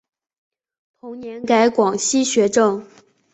[0.99, 2.83] 同年改广西学政。